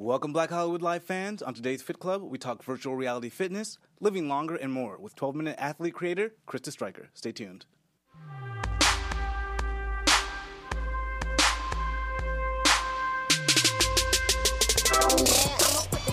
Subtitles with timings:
[0.00, 1.42] Welcome, Black Hollywood Live fans.
[1.42, 5.34] On today's Fit Club, we talk virtual reality fitness, living longer, and more with 12
[5.34, 7.08] Minute Athlete creator Krista Stryker.
[7.14, 7.66] Stay tuned.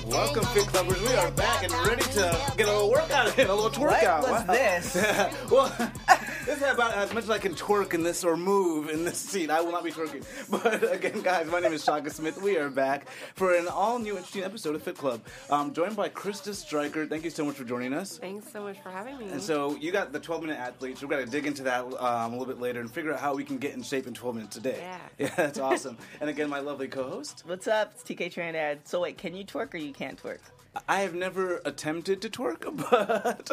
[0.05, 1.01] Welcome, Fit Clubbers.
[1.07, 4.03] We are back and ready to get a little workout in, a little twerk What
[4.03, 4.21] out.
[4.23, 4.53] was Wow.
[4.53, 4.95] this?
[5.51, 5.91] well,
[6.45, 9.17] this is about as much as I can twerk in this or move in this
[9.17, 9.49] seat.
[9.49, 10.23] I will not be twerking.
[10.49, 12.39] But again, guys, my name is Shaka Smith.
[12.41, 15.21] We are back for an all new interesting episode of Fit Club.
[15.49, 17.07] Um, joined by Krista Stryker.
[17.07, 18.17] Thank you so much for joining us.
[18.17, 19.25] Thanks so much for having me.
[19.29, 21.01] And so you got the 12 minute athletes.
[21.01, 23.33] We've got to dig into that um, a little bit later and figure out how
[23.33, 24.77] we can get in shape in 12 minutes a day.
[24.79, 24.97] Yeah.
[25.25, 25.97] Yeah, that's awesome.
[26.19, 27.43] and again, my lovely co host.
[27.45, 27.93] What's up?
[27.95, 28.79] It's TK Trinidad.
[28.87, 30.39] So wait, can you twerk or you can't twerk?
[30.87, 33.49] I have never attempted to twerk, but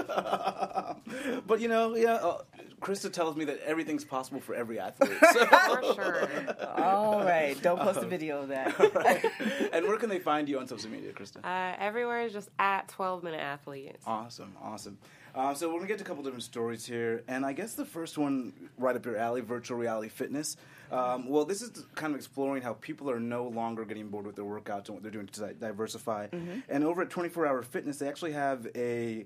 [1.46, 2.14] but you know, yeah.
[2.14, 2.42] Uh,
[2.80, 5.12] Krista tells me that everything's possible for every athlete.
[5.32, 6.28] So, for sure.
[6.76, 8.76] All right, don't post a video of that.
[8.92, 9.24] right.
[9.72, 11.44] And where can they find you on social media, Krista?
[11.44, 14.02] Uh, everywhere is just at 12 Minute Athletes.
[14.04, 14.98] Awesome, awesome.
[15.34, 17.86] Uh, so we're gonna get to a couple different stories here, and I guess the
[17.86, 20.56] first one right up your alley, virtual reality fitness.
[20.90, 24.36] Um, well, this is kind of exploring how people are no longer getting bored with
[24.36, 26.26] their workouts and what they're doing to di- diversify.
[26.68, 29.24] And over at 24 Hour Fitness, they actually have a,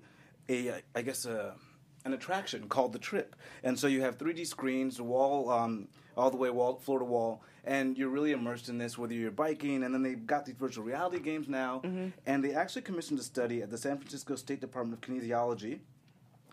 [0.48, 1.54] a I guess a
[2.04, 3.34] an attraction called the Trip,
[3.64, 7.42] and so you have 3D screens, wall, um, all the way wall, floor to wall,
[7.64, 8.96] and you're really immersed in this.
[8.96, 11.80] Whether you're biking, and then they've got these virtual reality games now,
[12.26, 15.80] and they actually commissioned a study at the San Francisco State Department of Kinesiology,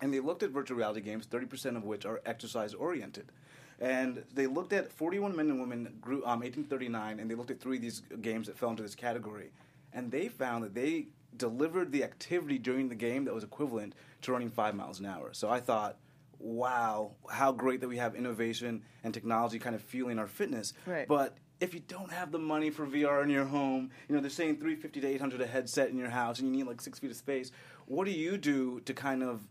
[0.03, 3.31] and they looked at virtual reality games, 30% of which are exercise oriented.
[3.79, 7.61] And they looked at 41 men and women, grew, um, 1839, and they looked at
[7.61, 9.51] three of these games that fell into this category.
[9.93, 14.33] And they found that they delivered the activity during the game that was equivalent to
[14.33, 15.29] running five miles an hour.
[15.31, 15.95] So I thought,
[16.37, 20.73] wow, how great that we have innovation and technology kind of fueling our fitness.
[20.85, 21.07] Right.
[21.07, 24.29] But if you don't have the money for VR in your home, you know they're
[24.29, 27.11] saying 350 to 800 a headset in your house, and you need like six feet
[27.11, 27.53] of space.
[27.85, 29.47] What do you do to kind of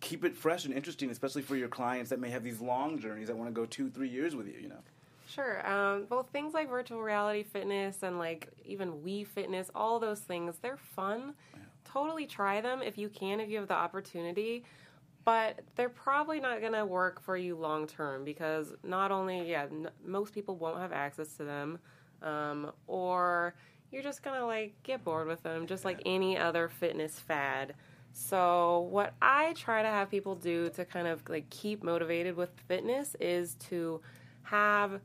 [0.00, 3.28] keep it fresh and interesting, especially for your clients that may have these long journeys
[3.28, 4.58] that want to go two, three years with you?
[4.60, 4.82] You know.
[5.28, 5.66] Sure.
[5.70, 10.56] Um, both things like virtual reality fitness and like even Wii fitness, all those things,
[10.62, 11.34] they're fun.
[11.84, 14.64] Totally try them if you can, if you have the opportunity.
[15.24, 19.64] But they're probably not going to work for you long term because not only, yeah,
[19.64, 21.78] n- most people won't have access to them,
[22.22, 23.54] um, or
[23.90, 27.74] you're just going to like get bored with them, just like any other fitness fad.
[28.18, 32.50] So, what I try to have people do to kind of like keep motivated with
[32.66, 34.00] fitness is to
[34.42, 35.00] have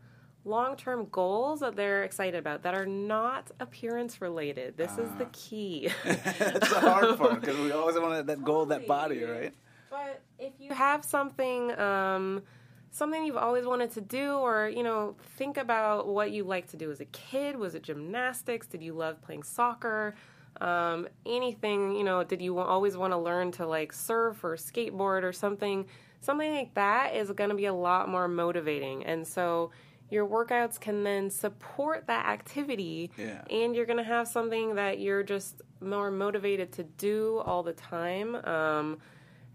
[0.45, 4.77] long term goals that they're excited about that are not appearance related.
[4.77, 5.89] This is the key.
[6.03, 9.53] That's the hard part because we always want that goal, that body, right?
[9.91, 12.41] But if you have something, um,
[12.89, 16.77] something you've always wanted to do, or you know, think about what you like to
[16.77, 17.57] do as a kid.
[17.57, 18.65] Was it gymnastics?
[18.65, 20.15] Did you love playing soccer?
[20.61, 25.23] Um, anything, you know, did you always want to learn to like surf or skateboard
[25.23, 25.85] or something?
[26.21, 29.71] Something like that is going to be a lot more motivating, and so
[30.09, 33.41] your workouts can then support that activity Yeah.
[33.49, 37.73] and you're going to have something that you're just more motivated to do all the
[37.73, 38.35] time.
[38.35, 38.99] Um,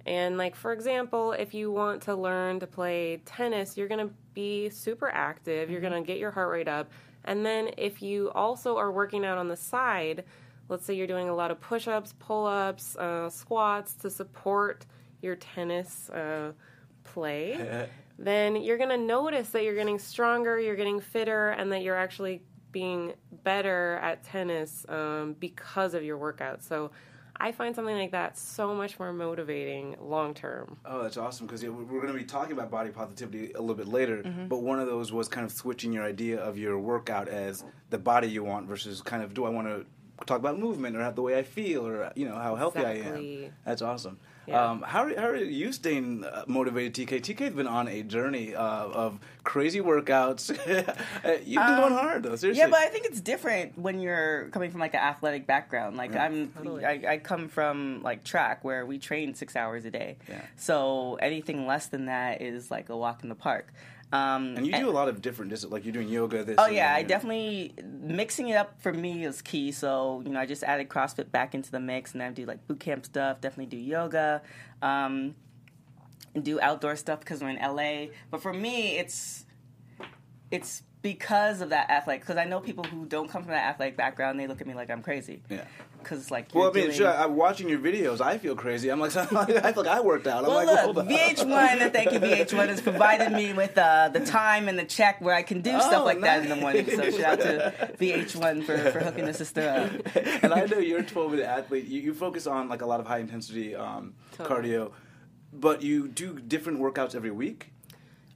[0.04, 4.12] and like for example if you want to learn to play tennis you're going to
[4.34, 5.70] be super active.
[5.70, 6.90] You're going to get your heart rate up.
[7.24, 10.24] And then if you also are working out on the side
[10.68, 14.86] let's say you're doing a lot of push-ups pull-ups uh, squats to support
[15.22, 16.52] your tennis uh,
[17.04, 21.82] play then you're going to notice that you're getting stronger, you're getting fitter, and that
[21.82, 22.42] you're actually
[22.72, 23.14] being
[23.44, 26.62] better at tennis um, because of your workout.
[26.62, 26.90] So
[27.40, 30.76] I find something like that so much more motivating long term.
[30.84, 33.86] Oh, that's awesome because we're going to be talking about body positivity a little bit
[33.86, 34.22] later.
[34.48, 37.98] But one of those was kind of switching your idea of your workout as the
[37.98, 39.86] body you want versus kind of do I want to
[40.26, 42.94] talk about movement or have the way I feel or you know how healthy I
[42.94, 43.52] am.
[43.64, 44.18] That's awesome.
[44.46, 44.70] Yeah.
[44.70, 47.20] Um, how, are, how are you staying uh, motivated, TK?
[47.20, 50.48] TK's been on a journey uh, of crazy workouts.
[51.46, 52.60] You've been going hard though, seriously.
[52.60, 55.98] Yeah, but I think it's different when you're coming from like an athletic background.
[55.98, 56.24] Like Yeah.
[56.24, 56.86] I'm, Totally.
[56.86, 60.16] I, I come from like track where we train six hours a day.
[60.26, 60.40] Yeah.
[60.56, 63.74] So anything less than that is like a walk in the park.
[64.10, 66.42] Um, and you do a lot of different, dis- like you're doing yoga.
[66.42, 66.56] This.
[66.58, 69.70] Oh yeah, I definitely mixing it up for me is key.
[69.70, 72.66] So you know, I just added CrossFit back into the mix, and I do like
[72.66, 73.40] boot camp stuff.
[73.40, 74.40] Definitely do yoga,
[74.80, 75.34] um,
[76.34, 78.14] and do outdoor stuff because we're in LA.
[78.30, 79.44] But for me, it's
[80.50, 82.22] it's because of that athletic.
[82.22, 84.74] Because I know people who don't come from that athletic background, they look at me
[84.74, 85.42] like I'm crazy.
[85.48, 85.64] Yeah.
[86.02, 87.08] Because like, Well, I mean, doing- sure.
[87.12, 88.20] I'm watching your videos.
[88.20, 88.88] I feel crazy.
[88.88, 90.44] I'm like, I feel like I worked out.
[90.44, 91.08] I'm Well, like, look, on.
[91.08, 95.34] VH1, thank you, VH1, has provided me with uh, the time and the check where
[95.34, 96.86] I can do Oh, stuff like that in the morning.
[96.88, 100.16] So shout out to VH1 for, for hooking the sister up.
[100.42, 101.86] and I know you're a 12 minute athlete.
[101.86, 104.70] You, you focus on like a lot of high intensity um, Totally.
[104.70, 104.92] cardio,
[105.52, 107.72] but you do different workouts every week.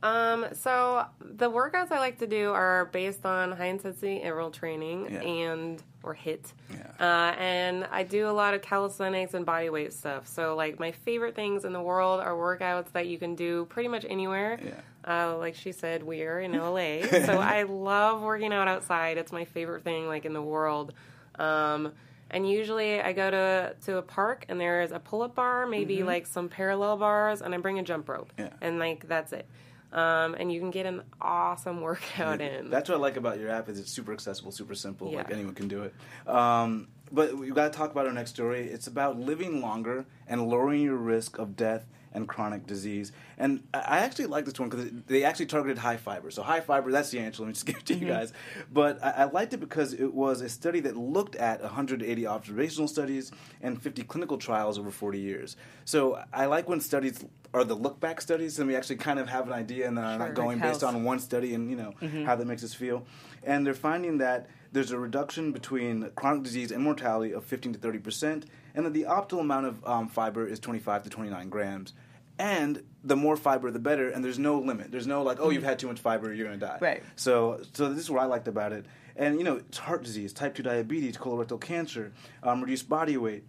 [0.02, 5.08] Um, so the workouts I like to do are based on high intensity interval training
[5.12, 5.20] Yeah.
[5.20, 6.52] and or HIIT.
[6.70, 6.78] Yeah.
[6.98, 10.26] Uh, and I do a lot of calisthenics and body weight stuff.
[10.26, 13.88] So like my favorite things in the world are workouts that you can do pretty
[13.88, 14.58] much anywhere.
[14.60, 14.72] Yeah.
[15.04, 19.18] Uh, like she said, we are in LA, so I love working out outside.
[19.18, 20.92] It's my favorite thing, like in the world.
[21.38, 21.92] Um,
[22.30, 25.66] and usually, I go to to a park, and there is a pull up bar,
[25.66, 28.50] maybe like some parallel bars, and I bring a jump rope, Yeah.
[28.60, 29.46] and like that's it.
[29.92, 32.70] Um, and you can get an awesome workout in.
[32.70, 35.10] That's what I like about your app is it's super accessible, super simple.
[35.12, 35.34] Like Yeah.
[35.34, 35.94] anyone can do it.
[36.28, 38.66] Um, but we got to talk about our next story.
[38.68, 43.12] It's about living longer and lowering your risk of death and chronic disease.
[43.38, 46.30] And I actually like this one because they actually targeted high fiber.
[46.30, 47.42] So high fiber, that's the answer.
[47.42, 48.08] Let me just give it to you mm-hmm.
[48.08, 48.32] guys.
[48.72, 52.88] But I, I liked it because it was a study that looked at 180 observational
[52.88, 55.56] studies and 50 clinical trials over 40 years.
[55.84, 57.24] So I like when studies
[57.54, 60.04] are the look back studies and we actually kind of have an idea and then
[60.04, 60.26] are Sure.
[60.26, 62.24] not going Like based on one study and you know mm-hmm.
[62.24, 63.04] how that makes us feel.
[63.42, 67.78] And they're finding that there's a reduction between chronic disease and mortality of 15 to
[67.78, 71.94] 30 percent, and that the optimal amount of um, fiber is 25 to 29 grams.
[72.38, 74.08] And the more fiber, the better.
[74.08, 74.90] And there's no limit.
[74.90, 76.78] There's no like, oh, you've had too much fiber, you're gonna die.
[76.80, 77.02] Right.
[77.16, 78.86] So, so this is what I liked about it.
[79.16, 83.44] And you know, it's heart disease, type 2 diabetes, colorectal cancer, um, reduced body weight.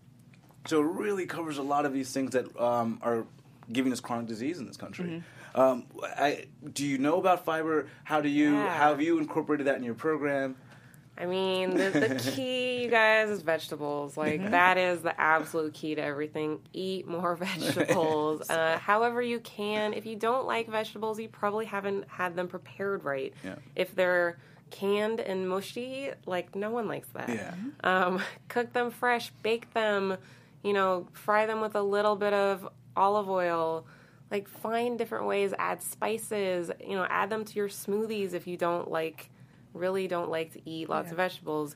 [0.65, 3.25] So it really covers a lot of these things that um, are
[3.71, 5.05] giving us chronic disease in this country.
[5.05, 5.59] Mm-hmm.
[5.59, 7.87] Um, I, do you know about fiber?
[8.03, 8.73] How do you Yeah.
[8.75, 10.55] how have you incorporated that in your program?
[11.17, 14.17] I mean, the, the key, you guys, is vegetables.
[14.17, 16.59] Like, that is the absolute key to everything.
[16.73, 18.49] Eat more vegetables.
[18.49, 19.93] uh, however, you can.
[19.93, 23.33] If you don't like vegetables, you probably haven't had them prepared right.
[23.43, 23.55] Yeah.
[23.75, 24.39] If they're
[24.71, 27.29] canned and mushy, like, no one likes that.
[27.29, 27.53] Yeah.
[27.83, 30.17] Um, cook them fresh, bake them,
[30.63, 33.85] you know, fry them with a little bit of olive oil.
[34.31, 38.57] Like, find different ways, add spices, you know, add them to your smoothies if you
[38.57, 39.29] don't like,
[39.73, 41.75] really don't like to eat lots of vegetables.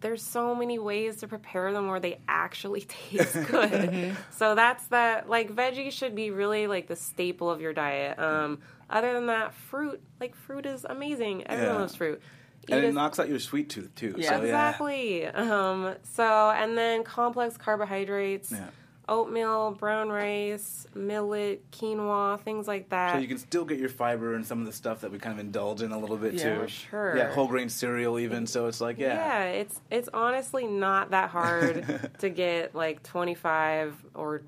[0.00, 2.80] There's so many ways to prepare them where they actually
[3.10, 4.16] taste good.
[4.32, 5.28] so that's that.
[5.28, 8.18] Like veggies should be really like the staple of your diet.
[8.18, 8.58] Um,
[8.90, 11.46] other than that, fruit like fruit is amazing.
[11.46, 11.80] Everyone Yeah.
[11.80, 12.20] loves fruit.
[12.68, 14.14] And it a- knocks out your sweet tooth too.
[14.18, 14.28] Yeah.
[14.30, 14.42] so, yeah.
[14.42, 15.26] Exactly.
[15.26, 18.68] Um, so, and then complex carbohydrates, Yeah.
[19.08, 23.14] Oatmeal, brown rice, millet, quinoa, things like that.
[23.14, 25.32] So you can still get your fiber and some of the stuff that we kind
[25.32, 26.60] of indulge in a little bit Yeah, too.
[26.62, 27.16] for sure.
[27.16, 28.46] Yeah, whole grain cereal even.
[28.46, 29.14] So it's like yeah.
[29.14, 34.42] yeah, it's it's honestly not that hard to get like 25 or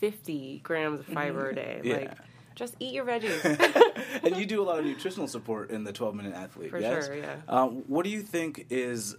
[0.00, 1.80] 50 grams of fiber a day.
[1.82, 1.96] Yeah.
[1.96, 2.12] Like,
[2.54, 3.44] just eat your veggies.
[4.24, 6.70] and you do a lot of nutritional support in the 12 minute athlete.
[6.70, 7.06] For yes?
[7.06, 7.36] sure, yeah.
[7.48, 9.14] Um, what do you think is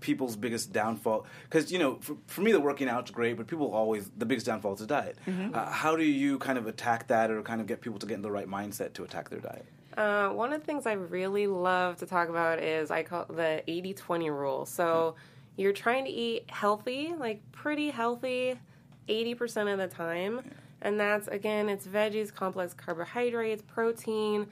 [0.00, 1.26] people's biggest downfall?
[1.44, 4.46] Because you know, for, for me, the working out's great, but people always the biggest
[4.46, 5.16] downfall is diet.
[5.26, 5.54] Mm-hmm.
[5.54, 8.14] Uh, how do you kind of attack that, or kind of get people to get
[8.14, 9.66] in the right mindset to attack their diet?
[9.96, 13.36] Uh, one of the things I really love to talk about is I call it
[13.36, 14.66] the 80 20 rule.
[14.66, 15.16] So
[15.56, 18.58] you're trying to eat healthy, like pretty healthy,
[19.08, 20.40] 80% of the time.
[20.80, 24.46] And that's, again, it's veggies, complex carbohydrates, protein,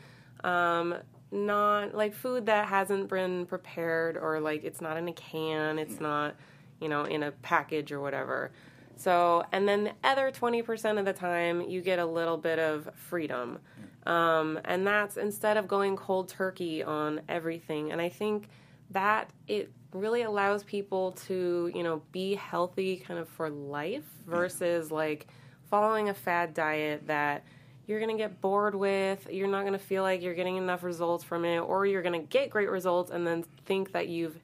[0.44, 0.96] um,
[1.30, 5.94] not like food that hasn't been prepared or like it's not in a can, it's
[5.94, 6.02] mm.
[6.02, 6.36] not,
[6.80, 8.50] you know, in a package or whatever.
[8.96, 12.88] So, and then the other 20% of the time, you get a little bit of
[12.94, 13.60] freedom.
[14.06, 14.10] Mm.
[14.10, 17.92] Um, and that's instead of going cold turkey on everything.
[17.92, 18.48] And I think
[18.90, 24.30] that it really allows people to, you know, be healthy kind of for life mm.
[24.30, 25.28] versus like
[25.70, 27.44] following a fad diet that
[27.88, 30.82] you're going to get bored with, you're not going to feel like you're getting enough
[30.84, 34.38] results from it, or you're going to get great results and then think that you've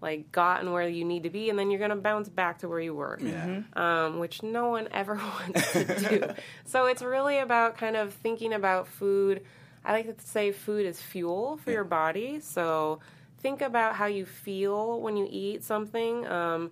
[0.00, 2.68] like gotten where you need to be, and then you're going to bounce back to
[2.68, 3.62] where you were Yeah.
[3.74, 6.28] um, which no one ever wants to do.
[6.66, 9.42] so it's really about kind of thinking about food.
[9.84, 12.40] I like to say food is fuel for your body.
[12.40, 13.00] So
[13.40, 16.26] think about how you feel when you eat something.
[16.26, 16.70] Um,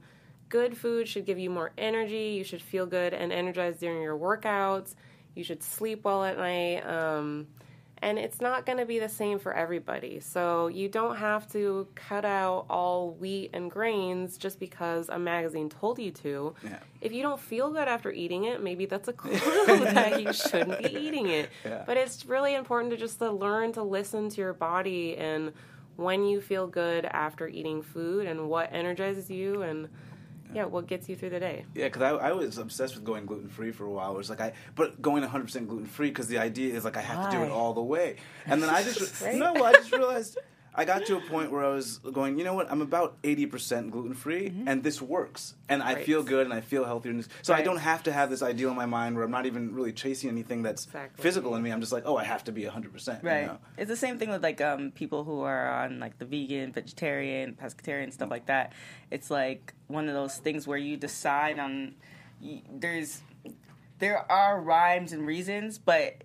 [0.48, 2.34] good food should give you more energy.
[2.38, 4.94] You should feel good and energized during your workouts.
[5.36, 6.84] You should sleep well at night.
[6.84, 7.46] Um,
[8.02, 10.20] and it's not going to be the same for everybody.
[10.20, 15.68] So you don't have to cut out all wheat and grains just because a magazine
[15.68, 16.54] told you to.
[16.62, 16.78] Yeah.
[17.00, 20.82] If you don't feel good after eating it, maybe that's a clue that you shouldn't
[20.82, 21.50] be eating it.
[21.64, 21.82] Yeah.
[21.86, 25.52] But it's really important to just to learn to listen to your body and
[25.96, 29.88] when you feel good after eating food and what energizes you and
[30.54, 31.64] yeah, what gets you through the day.
[31.74, 34.14] Yeah, because I, I was obsessed with going gluten free for a while.
[34.14, 36.96] It was like I, but going 100 percent gluten free because the idea is like
[36.96, 38.16] I have to do it all the way.
[38.46, 39.36] And then I just Right?
[39.36, 40.38] no, I just realized
[40.78, 42.38] I got to a point where I was going.
[42.38, 42.70] You know what?
[42.70, 46.60] I'm about 80 percent gluten free, and this works, and I feel good and I
[46.60, 47.18] feel healthier.
[47.42, 49.74] So I don't have to have this ideal in my mind where I'm not even
[49.74, 51.22] really chasing anything that's Exactly.
[51.22, 51.70] physical in me.
[51.70, 53.24] I'm just like, oh, I have to be 100 percent.
[53.24, 53.40] Right.
[53.42, 53.58] You know?
[53.78, 57.56] It's the same thing with like um, people who are on like the vegan, vegetarian,
[57.60, 58.74] pescatarian stuff like that.
[59.10, 61.94] It's like one of those things where you decide on.
[62.42, 63.22] y there's
[63.98, 66.22] there are rhymes and reasons, but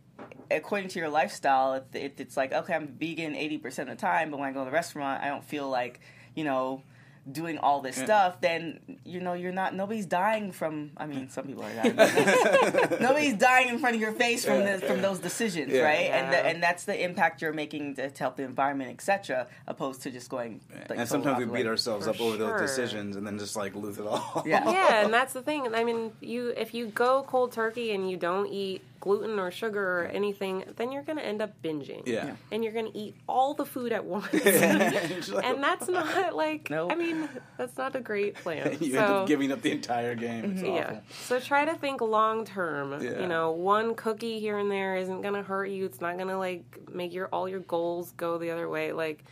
[0.56, 4.02] according to your lifestyle, if, if it's like okay, I'm vegan eighty percent of the
[4.02, 6.00] time, but when I go to the restaurant, I don't feel like
[6.36, 6.84] you know
[7.32, 9.76] doing all this stuff, then you know you're not.
[9.76, 10.90] Nobody's dying from.
[10.98, 11.96] I mean, some people are dying.
[13.00, 15.02] nobody's dying in front of your face from Yeah, the, from yeah.
[15.04, 15.82] those decisions, Yeah.
[15.84, 16.10] right?
[16.10, 19.46] And the, and that's the impact you're making to, to help the environment, etc.
[19.68, 20.62] Opposed to just going.
[20.90, 22.60] Like, and sometimes we beat ourselves For up over sure.
[22.60, 24.44] those decisions and then just like lose it all.
[24.44, 24.70] Yeah.
[24.72, 25.76] yeah, and that's the thing.
[25.76, 30.02] I mean, you if you go cold turkey and you don't eat gluten or sugar
[30.02, 32.04] or anything, then you're going to end up binging.
[32.06, 32.36] Yeah.
[32.52, 34.30] And you're going to eat all the food at once.
[35.44, 36.92] And that's not like Nope.
[36.92, 37.28] I mean,
[37.58, 38.78] that's not a great plan.
[38.80, 40.54] you so, end up giving up the entire game.
[40.54, 40.86] It's yeah.
[40.86, 41.02] awful.
[41.26, 43.02] So try to think long term.
[43.02, 43.20] Yeah.
[43.20, 45.86] You know, one cookie here and there isn't going to hurt you.
[45.86, 48.94] It's not going to like make your all your goals go the other way.
[48.94, 49.24] Like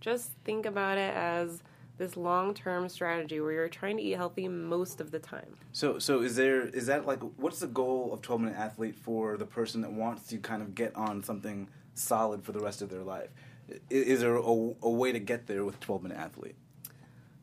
[0.00, 1.62] just think about it as
[1.98, 5.56] this long-term strategy where you're trying to eat healthy most of the time.
[5.72, 9.36] So, so is there is that like what's the goal of twelve minute athlete for
[9.36, 12.88] the person that wants to kind of get on something solid for the rest of
[12.88, 13.28] their life?
[13.70, 16.56] I- Is there a, a way to get there with twelve minute athlete?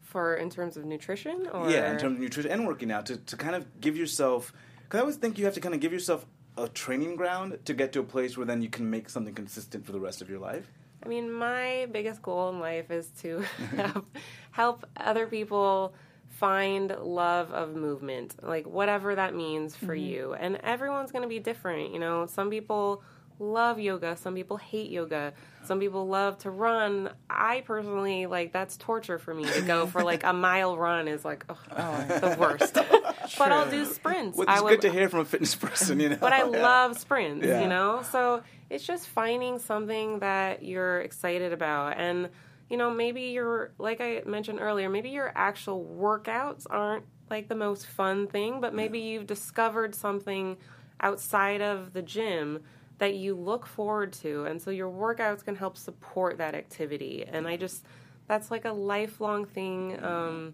[0.01, 3.17] For in terms of nutrition or Yeah, in terms of nutrition and working out to
[3.17, 4.53] to kind of give yourself.
[4.83, 6.25] Because I always think you have to kind of give yourself
[6.57, 9.85] a training ground to get to a place where then you can make something consistent
[9.85, 10.71] for the rest of your life.
[11.05, 13.39] I mean, my biggest goal in life is to
[13.75, 14.17] help,
[14.51, 15.93] help other people
[16.29, 20.05] find love of movement, like whatever that means for mm-hmm.
[20.05, 20.33] you.
[20.33, 21.93] And everyone's going to be different.
[21.93, 23.03] You know, some people
[23.39, 25.33] love yoga, some people hate yoga,
[25.65, 27.09] some people love to run.
[27.29, 31.25] I personally, like, that's torture for me to go for like a mile run is
[31.25, 32.73] like ugh, oh, the worst.
[33.37, 34.37] but I'll do sprints.
[34.37, 36.17] Well, I it's would- good to hear from a fitness person, you know.
[36.19, 36.45] but I Yeah.
[36.61, 37.61] love sprints, Yeah.
[37.61, 38.03] you know?
[38.11, 41.97] So it's just finding something that you're excited about.
[41.97, 42.29] And,
[42.69, 47.55] you know, maybe you're like I mentioned earlier, maybe your actual workouts aren't like the
[47.55, 50.57] most fun thing, but maybe you've discovered something
[51.01, 52.61] outside of the gym
[52.97, 54.45] that you look forward to.
[54.45, 57.25] And so your workouts can help support that activity.
[57.27, 57.85] And I just,
[58.27, 60.03] that's like a lifelong thing.
[60.03, 60.53] Um,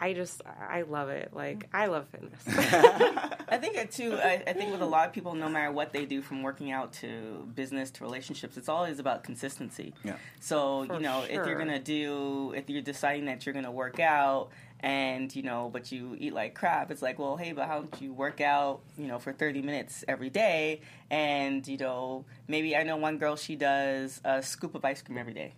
[0.00, 1.30] I just, I love it.
[1.32, 2.40] Like, I love fitness.
[2.46, 4.14] I think it too.
[4.14, 6.70] I, I think with a lot of people, no matter what they do, from working
[6.70, 9.94] out to business to relationships, it's always about consistency.
[10.04, 10.16] Yeah.
[10.38, 13.98] So For you know, if you're gonna do, if you're deciding that you're gonna work
[13.98, 14.50] out,
[14.80, 18.00] and you know, but you eat like crap, it's like, well, hey, but how don't
[18.00, 20.82] you work out, you know, for 30 minutes every day?
[21.10, 25.18] And you know, maybe I know one girl, she does a scoop of ice cream
[25.18, 25.54] every day.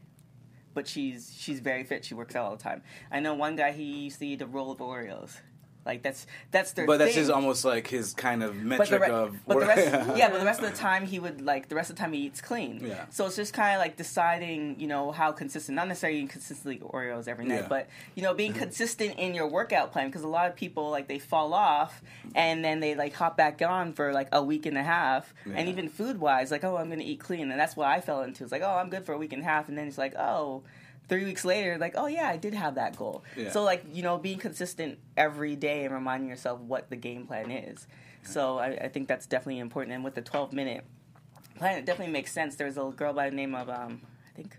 [0.73, 2.05] But she's she's very fit.
[2.05, 2.83] She works out all the time.
[3.11, 3.73] I know one guy.
[3.73, 5.33] He used to eat a roll of Oreos.
[5.87, 6.87] Like that's that's their.
[6.87, 7.21] But that's thing.
[7.21, 9.47] his almost like his kind of metric the, re- of.
[9.47, 11.89] but the rest, yeah, but the rest of the time he would like the rest
[11.89, 12.85] of the time he eats clean.
[12.85, 13.07] Yeah.
[13.09, 15.77] So it's just kind of like deciding, you know, how consistent.
[15.77, 17.69] Not necessarily consistently Oreos every night, Yeah.
[17.69, 18.61] but you know, being mm-hmm.
[18.63, 20.09] consistent in your workout plan.
[20.09, 22.03] Because a lot of people like they fall off
[22.35, 25.33] and then they like hop back on for like a week and a half.
[25.53, 28.01] And even food wise, like oh, I'm going to eat clean, and that's what I
[28.03, 28.45] fell into.
[28.45, 30.15] It's like oh, I'm good for a week and a half, and then it's like
[30.17, 30.63] oh.
[31.11, 33.23] Three weeks later, like, oh yeah, I did have that goal.
[33.37, 33.51] Yeah.
[33.51, 37.51] So like, you know, being consistent every day and reminding yourself what the game plan
[37.51, 37.87] is.
[38.23, 39.95] So I, I think that's definitely important.
[39.95, 40.85] And with the 12 minute
[41.59, 42.57] plan, it definitely makes sense.
[42.57, 44.57] There's a girl by the name of, um, I think,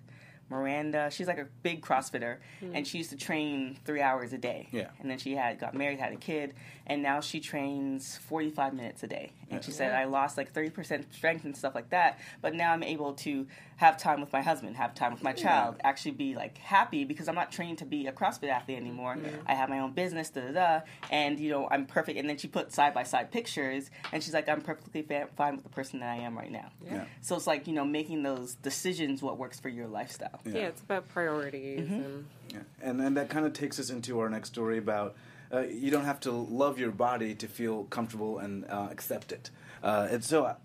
[0.50, 1.10] Miranda.
[1.10, 2.38] She's like a big CrossFitter,
[2.74, 4.68] and she used to train three hours a day.
[4.72, 4.90] Yeah.
[5.00, 6.54] And then she had got married, had a kid,
[6.86, 9.32] and now she trains 45 minutes a day.
[9.50, 10.00] And she said, Yeah.
[10.02, 13.48] I lost like 30% strength and stuff like that, but now I'm able to
[13.82, 17.28] have time with my husband, have time with my child, actually be like happy because
[17.28, 19.18] I'm not trained to be a CrossFit athlete anymore.
[19.48, 22.18] I have my own business, da da da, and you know I'm perfect.
[22.20, 25.56] And then she put side by side pictures, and she's like, I'm perfectly fa- fine
[25.56, 26.70] with the person that I am right now.
[26.86, 27.06] Yeah.
[27.22, 30.40] So it's like you know making those decisions what works for your lifestyle.
[30.46, 31.94] yeah, it's about priorities Mm-hmm.
[31.94, 32.60] and Yeah.
[32.82, 35.16] And then that kind of takes us into our next story about
[35.54, 39.50] uh, you don't have to love your body to feel comfortable and uh, accept it.
[39.84, 40.56] Uh, and so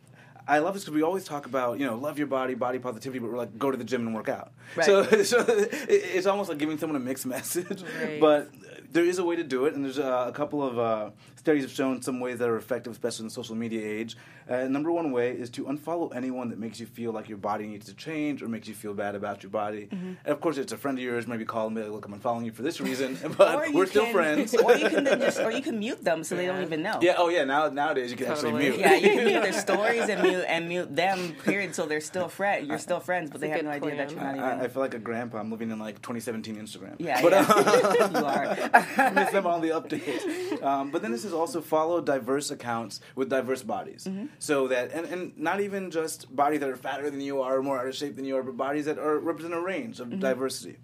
[0.49, 3.19] I, love this because we always talk about you know love your body, body positivity,
[3.19, 4.53] but we're like go to the gym and work out.
[4.76, 4.87] Right.
[4.87, 7.83] So, so it's almost like giving someone a mixed message.
[8.03, 8.21] Right.
[8.21, 8.50] But
[8.93, 11.62] there is a way to do it, and there's uh, a couple of uh, studies
[11.62, 14.16] have shown some ways that are effective, especially in the social media age.
[14.49, 17.66] Uh, number one way is to unfollow anyone that makes you feel like your body
[17.66, 19.88] needs to change or makes you feel bad about your body.
[19.90, 20.12] Mm-hmm.
[20.25, 22.19] And of course, it's a friend of yours, maybe call them, be like, look, I'm
[22.19, 24.55] unfollowing you for this reason, but we're still friends.
[24.64, 26.99] or you can then just, or you can mute them so they don't even know.
[27.02, 28.66] yeah, oh yeah, now nowadays you can Totally.
[28.66, 28.78] actually mute.
[28.81, 31.35] Yeah, you can mute their stories and mute and mute them.
[31.45, 31.75] Period.
[31.75, 32.66] So they're still friend.
[32.66, 34.45] You're still friends, but they That's have no good idea that you're not even.
[34.45, 35.38] I, I feel like a grandpa.
[35.38, 36.95] I'm living in like 2017 Instagram.
[36.99, 37.47] yeah, but, yeah.
[37.49, 38.75] uh, you are.
[39.14, 40.62] miss them on the updates.
[40.62, 44.26] Um, but then this is also follow diverse accounts with diverse bodies, Mm-hmm.
[44.38, 47.62] so that and, and not even just bodies that are fatter than you are, or
[47.62, 50.12] more out of shape than you are, but bodies that are represent a range Mm-hmm.
[50.14, 50.76] of diversity.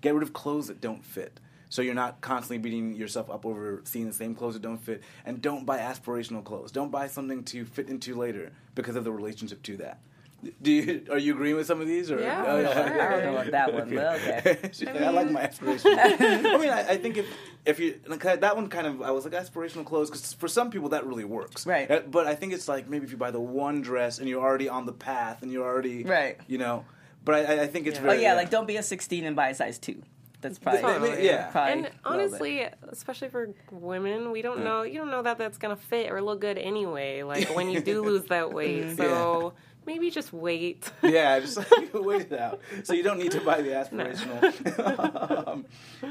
[0.00, 1.40] Get rid of clothes that don't fit.
[1.68, 5.02] So you're not constantly beating yourself up over seeing the same clothes that don't fit,
[5.24, 6.72] and don't buy aspirational clothes.
[6.72, 10.00] Don't buy something to fit into later because of the relationship to that.
[10.62, 12.10] Do you are you agreeing with some of these?
[12.10, 13.00] Or Yeah, oh, sure.
[13.02, 14.58] I don't know about that one, but okay.
[14.72, 15.96] She's like, I, like my aspirational.
[15.98, 17.26] I mean, I, I think if
[17.66, 20.70] if you like, that one kind of I was like aspirational clothes because for some
[20.70, 21.90] people that really works, Right.
[21.90, 24.42] Uh, But I think it's like maybe if you buy the one dress and you're
[24.42, 26.38] already on the path and you're already Right.
[26.46, 26.84] you know.
[27.24, 28.04] But I- I, I think it's Yeah.
[28.04, 30.02] Oh very yeah, like don't be a 16 and buy a size two.
[30.42, 31.26] That's probably Totally.
[31.26, 31.48] yeah.
[31.50, 31.98] probably and a bit.
[32.02, 34.84] honestly, especially for women, we don't know.
[34.84, 37.22] You don't know that that's gonna fit or look good anyway.
[37.24, 39.52] Like when you do lose that weight, so
[39.86, 40.90] maybe just wait.
[41.02, 42.60] yeah, just like wait it out.
[42.84, 45.48] So you don't need to buy the aspirational.
[45.48, 45.66] um,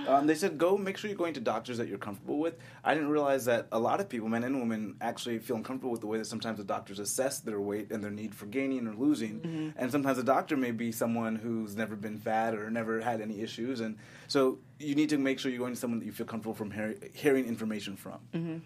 [0.07, 2.55] um, they said go make sure you're going to doctors that you're comfortable with.
[2.83, 6.01] I didn't realize that a lot of people, men and women, actually feel uncomfortable with
[6.01, 8.93] the way that sometimes the doctors assess their weight and their need for gaining or
[8.93, 9.73] losing.
[9.77, 13.41] And sometimes the doctor may be someone who's never been fat or never had any
[13.41, 13.97] issues, and
[14.27, 16.71] so you need to make sure you're going to someone that you feel comfortable from
[16.71, 18.19] hear- hearing information from.
[18.33, 18.57] Mm-hmm.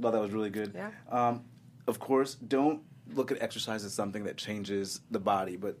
[0.00, 0.72] Thought that was really good.
[0.74, 0.90] Yeah.
[1.10, 1.44] Um,
[1.86, 2.82] of course, don't
[3.14, 5.78] look at exercise as something that changes the body, but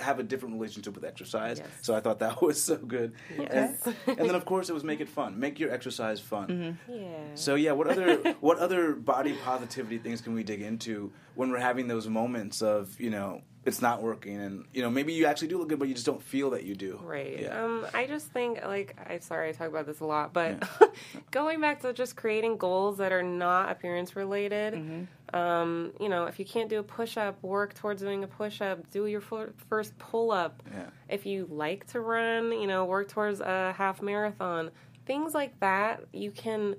[0.00, 1.58] have a different relationship with exercise.
[1.58, 1.68] Yes.
[1.82, 3.12] So I thought that was so good.
[3.38, 3.80] Yes.
[3.86, 5.38] And, and then of course it was make it fun.
[5.38, 6.78] Make your exercise fun.
[6.88, 7.06] yeah.
[7.34, 11.58] So yeah, what other what other body positivity things can we dig into when we're
[11.58, 15.48] having those moments of, you know, it's not working and you know, maybe you actually
[15.48, 16.98] do look good but you just don't feel that you do.
[17.02, 17.42] Right.
[17.42, 17.62] Yeah.
[17.62, 20.62] Um, I just think like I sorry I talk about this a lot, but
[21.30, 24.74] going back to just creating goals that are not appearance related.
[24.74, 25.04] Mm-hmm.
[25.32, 28.60] Um, you know, if you can't do a push up, work towards doing a push
[28.60, 28.90] up.
[28.90, 30.62] Do your fir- first pull up.
[30.70, 30.86] Yeah.
[31.08, 34.70] If you like to run, you know, work towards a half marathon.
[35.06, 36.76] Things like that you can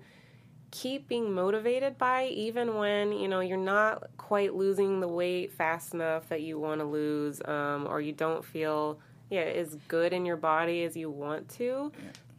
[0.74, 5.94] keep being motivated by even when you know you're not quite losing the weight fast
[5.94, 9.00] enough that you want to lose um, or you don't feel
[9.30, 11.92] yeah as good in your body as you want to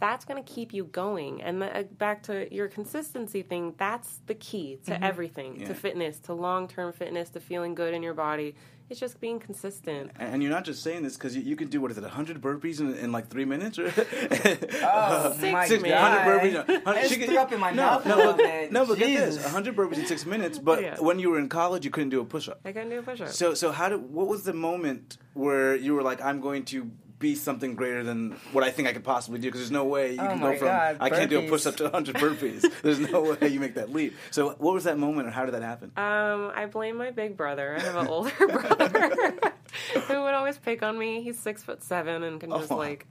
[0.04, 4.10] that's going to keep you going and the, uh, back to your consistency thing that's
[4.26, 5.68] the key to everything Yeah.
[5.68, 8.54] to fitness to long-term fitness to feeling good in your body
[8.90, 11.80] it's just being consistent And you're not just saying this because you, you can do
[11.80, 13.78] what is it, 100 burpees in, in like three minutes?
[13.78, 13.86] Or
[14.82, 16.26] Oh my Six- god!
[16.26, 16.52] 100 burpees.
[16.68, 18.72] no, 100 It she could- threw up in my no, mouth a No, but, bit.
[18.72, 20.58] no, but get this: 100 burpees in six minutes.
[20.58, 21.00] But Yeah.
[21.00, 22.60] when you were in college, you couldn't do a push-up.
[22.64, 24.00] i can do a push-up So, so how did?
[24.18, 26.90] What was the moment where you were like, "I'm going to
[27.24, 29.48] be something greater than what I think I could possibly do"?
[29.48, 31.76] Because there's no way you Oh can go from God, I can't do a push-up
[31.76, 32.64] to 100 burpees.
[32.82, 34.14] there's no way you make that leap.
[34.30, 35.90] So, what was that moment, or how did that happen?
[35.96, 37.76] Um, I blame my big brother.
[37.76, 39.10] I have an older brother
[40.06, 41.22] who would always pick on me.
[41.22, 42.76] He's six foot seven and can just Oh.
[42.76, 43.06] like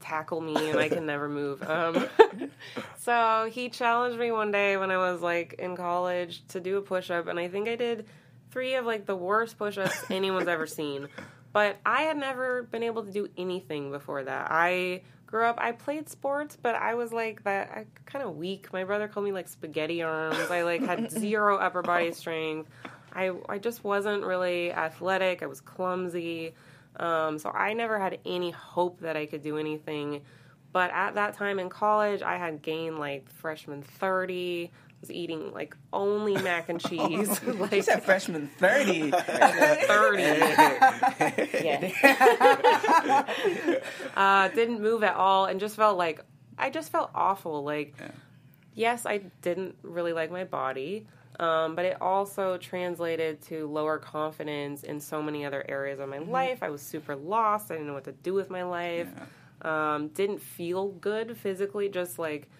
[0.00, 1.62] tackle me, and I can never move.
[1.68, 2.06] Um,
[2.98, 6.82] so he challenged me one day when I was like in college to do a
[6.82, 8.06] push up, and I think I did
[8.50, 11.08] three of like the worst push ups anyone's ever seen.
[11.52, 14.48] But I had never been able to do anything before that.
[14.50, 18.72] I grew up, I played sports, but I was like that, I kind of weak.
[18.72, 20.50] My brother called me like spaghetti arms.
[20.50, 22.70] I like had zero upper body strength.
[23.12, 25.42] I, I just wasn't really athletic.
[25.42, 26.54] I was clumsy.
[26.96, 30.22] Um, so I never had any hope that I could do anything.
[30.72, 34.70] But at that time in college, I had gained like freshman 30.
[35.00, 37.40] Was eating like only mac and cheese.
[37.46, 39.10] You like said freshman 30.
[39.12, 40.22] 30.
[41.64, 43.24] yeah.
[44.16, 46.20] uh, didn't move at all and just felt like
[46.58, 47.64] I just felt awful.
[47.64, 47.94] Like,
[48.74, 51.06] yes, I didn't really like my body,
[51.38, 56.18] um, but it also translated to lower confidence in so many other areas of my
[56.18, 56.62] life.
[56.62, 57.70] I was super lost.
[57.70, 59.08] I didn't know what to do with my life.
[59.62, 62.50] Um, didn't feel good physically, just like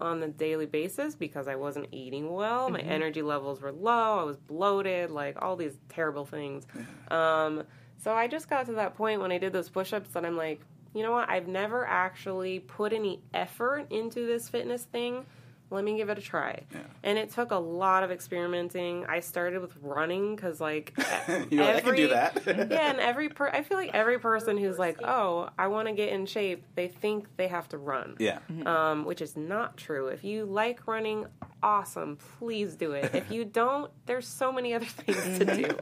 [0.00, 2.70] on the daily basis because I wasn't eating well.
[2.70, 4.18] My energy levels were low.
[4.20, 6.66] I was bloated, like all these terrible things.
[7.10, 7.64] Um,
[7.98, 10.36] so I just got to that point when I did those push ups that I'm
[10.36, 10.60] like,
[10.94, 11.28] you know what?
[11.28, 15.26] I've never actually put any effort into this fitness thing.
[15.70, 16.62] Let me give it a try.
[16.72, 16.80] Yeah.
[17.02, 19.04] And it took a lot of experimenting.
[19.06, 20.92] I started with running because, like,
[21.50, 22.42] You're like, I can do that.
[22.46, 25.94] yeah, and every per- I feel like every person who's like, oh, I want to
[25.94, 28.16] get in shape, they think they have to run.
[28.18, 28.38] yeah.
[28.64, 30.08] Um, which is not true.
[30.08, 31.26] If you like running,
[31.62, 32.18] awesome.
[32.38, 33.14] Please do it.
[33.14, 35.76] If you don't, there's so many other things to do.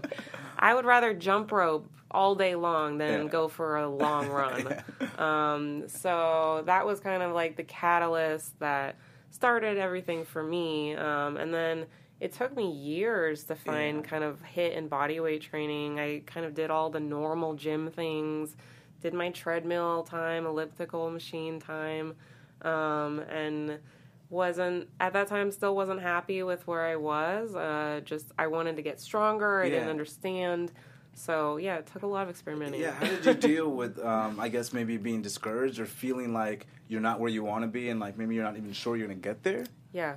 [0.59, 3.29] I would rather jump rope all day long than Yeah.
[3.29, 4.83] go for a long run.
[5.19, 8.97] um, so that was kind of like the catalyst that
[9.39, 10.95] started everything for me.
[10.95, 11.87] Um, and then
[12.21, 14.09] it took me years to find Yeah.
[14.09, 15.99] kind of HIIT and body weight training.
[15.99, 18.57] I kind of did all the normal gym things,
[19.01, 22.15] did my treadmill time, elliptical machine time,
[22.63, 23.81] um, and
[24.31, 27.57] wasn't at that time still wasn't happy with where I was.
[27.57, 29.63] Uh, just I wanted to get stronger.
[29.63, 30.73] I didn't understand.
[31.15, 32.81] So yeah, it took a lot of experimenting.
[32.81, 36.67] Yeah, how did you deal with, um, I guess, maybe being discouraged or feeling like
[36.89, 39.07] you're not where you want to be and like maybe you're not even sure you're
[39.07, 39.65] going to get there?
[39.93, 40.17] Yeah,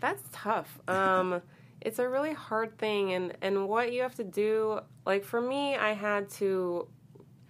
[0.00, 0.78] that's tough.
[0.88, 1.40] Um,
[1.80, 5.76] it's a really hard thing, and and what you have to do, like for me,
[5.76, 6.88] I had to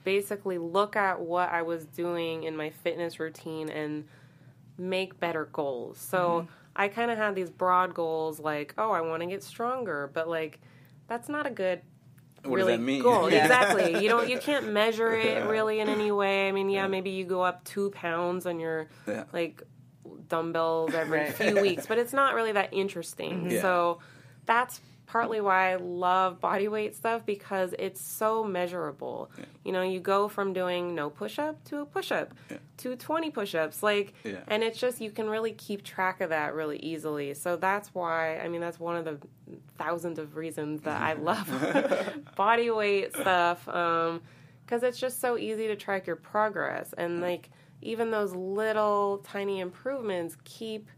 [0.04, 4.04] basically look at what I was doing in my fitness routine and
[4.76, 5.98] make better goals.
[5.98, 10.10] So I kind of had these broad goals, like oh, I want to get stronger,
[10.12, 10.60] but like
[11.08, 11.80] that's not a good
[12.44, 13.02] What does really that mean?
[13.02, 13.30] goal.
[13.32, 13.42] Yeah.
[13.44, 14.02] Exactly.
[14.02, 15.48] You don't you can't measure it Yeah.
[15.48, 16.48] really in any way.
[16.48, 19.24] I mean, yeah, maybe you go up two pounds on your Yeah.
[19.32, 19.62] like
[20.28, 21.34] dumbbells every Right.
[21.34, 23.50] few weeks, but it's not really that interesting.
[23.50, 23.60] Yeah.
[23.62, 23.98] So
[24.46, 29.30] that's partly why I love body weight stuff because it's so measurable.
[29.64, 32.34] You know, you go from doing no push up to a push up
[32.78, 33.82] to 20 push ups.
[33.82, 34.40] Like, Yeah.
[34.48, 37.34] and it's just, you can really keep track of that really easily.
[37.34, 39.18] So that's why, I mean, that's one of the
[39.76, 43.68] thousands of reasons that I love body weight stuff.
[43.68, 44.22] Um,
[44.64, 47.50] because it's just so easy to track your progress and like
[47.82, 50.88] even those little tiny improvements keep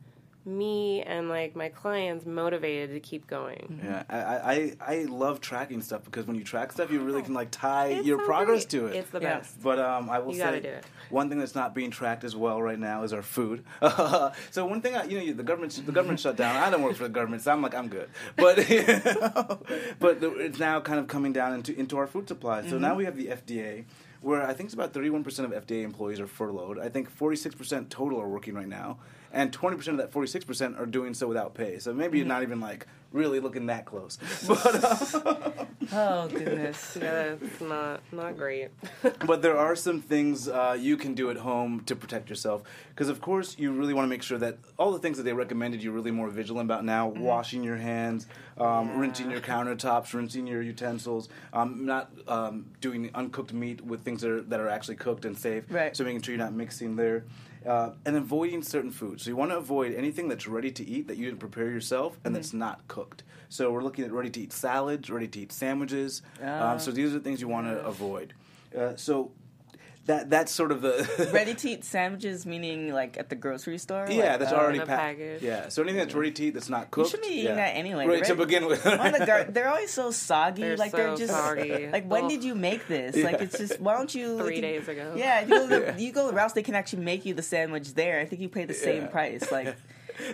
[0.47, 3.81] me and like my clients motivated to keep going.
[3.85, 7.35] Yeah, I, I, I love tracking stuff because when you track stuff, you really can
[7.35, 8.71] like tie It's your so progress great.
[8.71, 8.97] to it.
[8.97, 9.39] It's the Yeah.
[9.39, 9.61] best.
[9.63, 10.85] But um, I will You say gotta do it.
[11.11, 13.65] one thing that's not being tracked as well right now is our food.
[14.51, 16.57] so one thing, I, you know, the government the government shut down.
[16.57, 18.09] I don't work for the government, so I'm like I'm good.
[18.37, 19.59] But you know,
[19.99, 22.67] but the, it's now kind of coming down into into our food supply.
[22.69, 23.85] So now we have the FDA.
[24.23, 26.79] Where I think it's about 31% of FDA employees are furloughed.
[26.81, 28.99] I think 46% total are working right now.
[29.33, 31.79] And 20% of that 46% are doing so without pay.
[31.79, 34.19] So maybe you're not even like really looking that close.
[34.47, 35.51] But, uh,
[35.93, 36.99] Oh goodness.
[37.01, 38.71] Yeah, it's not not great.
[39.27, 43.09] but there are some things uh, you can do at home to protect yourself because
[43.09, 45.83] of course you really want to make sure that all the things that they recommended
[45.83, 48.27] you're really more vigilant about now washing your hands
[48.59, 48.99] um, Yeah.
[49.01, 54.31] rinsing your countertops rinsing your utensils um, not um, doing uncooked meat with things that
[54.31, 55.97] are, that are actually cooked and safe Right.
[55.97, 57.25] so making sure you're not mixing there
[57.67, 59.25] uh, and avoiding certain foods.
[59.25, 62.19] So you want to avoid anything that's ready to eat that you didn't prepare yourself
[62.25, 63.25] and that's not cooked.
[63.49, 66.23] So we're looking at ready to eat salads ready to eat sandwiches.
[66.41, 68.35] Um, so these are things you want to avoid.
[68.77, 69.33] Uh, so
[70.07, 74.07] that that's sort of the Ready to eat sandwiches, meaning like at the grocery store.
[74.09, 76.55] yeah, Like, that's uh, already In a pa- Yeah, so anything that's ready to eat
[76.55, 77.07] that's not cooked.
[77.09, 77.43] You shouldn't be yeah.
[77.43, 78.87] eating that anyway, Right, to begin with.
[78.87, 80.63] on the gar- they're always so soggy.
[80.63, 81.89] They're like they're just soggy.
[81.89, 82.31] like when Ugh.
[82.31, 83.17] did you make this?
[83.17, 83.25] Yeah.
[83.25, 85.15] Like it's just why don't you Three like, days ago.
[85.17, 85.97] Yeah, you go, to, Yeah.
[85.99, 86.53] you go to Rouse.
[86.53, 88.21] They can actually make you the sandwich there.
[88.21, 89.09] I think you pay the same Yeah.
[89.09, 89.51] price.
[89.51, 89.77] Like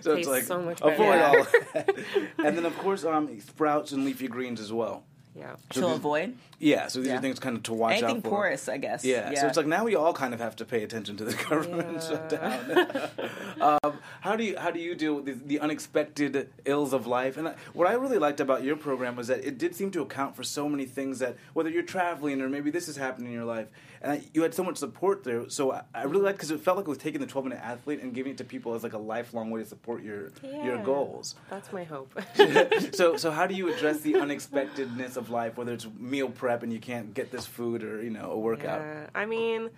[0.02, 1.38] so it's like so much avoid better.
[1.38, 1.94] all that.
[2.38, 5.04] and then of course um, sprouts and leafy greens as well.
[5.34, 5.56] Yeah.
[5.72, 7.16] So to these- avoid Yeah, so these Yeah.
[7.18, 8.28] are things kind of to watch anything out for.
[8.28, 9.04] porous, I guess.
[9.04, 11.34] Yeah, so it's like now we all kind of have to pay attention to the
[11.48, 12.08] government Yeah.
[12.08, 13.10] shutdown.
[13.84, 17.36] um, how do you how do you deal with the, the unexpected ills of life?
[17.36, 20.02] And I, what I really liked about your program was that it did seem to
[20.02, 23.34] account for so many things that whether you're traveling or maybe this is happening in
[23.34, 23.68] your life,
[24.02, 25.48] and I, you had so much support there.
[25.48, 27.60] So I, I really liked because it felt like it was taking the 12 minute
[27.62, 30.78] athlete and giving it to people as like a lifelong way to support your your
[30.78, 31.36] goals.
[31.48, 32.20] That's my hope.
[32.94, 36.72] so so how do you address the unexpectedness of life, whether it's meal prep and
[36.72, 38.80] you can't get this food or you know a workout?
[38.80, 39.70] Yeah, I mean,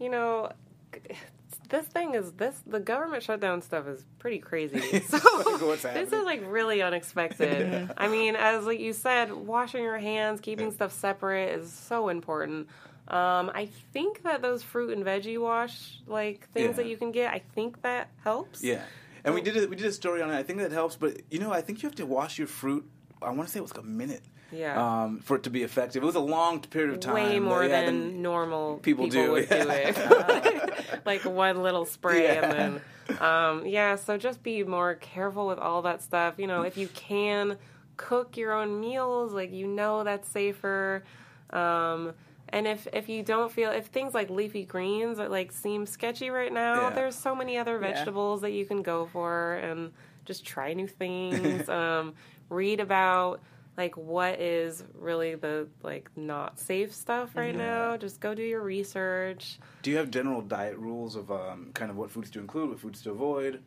[0.00, 0.50] you know,
[1.68, 5.02] this thing is this the government shutdown stuff is pretty crazy.
[5.08, 7.90] So this is like really unexpected.
[7.96, 12.68] I mean, as like you said, washing your hands, keeping stuff separate is so important.
[13.08, 16.72] Um, I think that those fruit and veggie wash like things Yeah.
[16.82, 18.62] that you can get, I think that helps.
[18.62, 18.82] Yeah,
[19.24, 20.36] and we did a, we did a story on it.
[20.36, 22.84] I think that helps, but you know, I think you have to wash your fruit.
[23.22, 24.22] I want to say it was like a minute.
[24.52, 25.02] Yeah.
[25.02, 27.14] Um, for it to be effective, it was a long period of time.
[27.14, 31.02] Way more yeah, than normal people people, do, would do it.
[31.06, 32.42] like one little spray Yeah.
[32.44, 36.34] and then um, yeah, so just be more careful with all that stuff.
[36.38, 37.56] You know, if you can
[37.96, 41.04] cook your own meals, like you know that's safer.
[41.50, 42.12] Um,
[42.50, 46.30] And if if you don't feel if things like leafy greens are, like seem sketchy
[46.30, 46.94] right now, Yeah.
[46.94, 47.92] there's so many other Yeah.
[47.92, 49.92] vegetables that you can go for and
[50.24, 51.68] just try new things.
[51.68, 52.14] um,
[52.48, 53.40] read about
[53.76, 57.96] like what is really the like not safe stuff right now.
[57.96, 59.58] Just go do your research.
[59.82, 62.80] Do you have general diet rules of um, kind of what foods to include, what
[62.80, 63.62] foods to avoid?